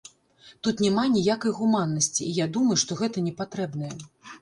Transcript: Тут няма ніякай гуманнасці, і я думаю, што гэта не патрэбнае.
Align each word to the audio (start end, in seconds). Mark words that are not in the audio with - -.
Тут 0.67 0.81
няма 0.85 1.03
ніякай 1.17 1.55
гуманнасці, 1.59 2.21
і 2.31 2.33
я 2.43 2.51
думаю, 2.59 2.81
што 2.85 3.01
гэта 3.03 3.29
не 3.31 3.39
патрэбнае. 3.45 3.97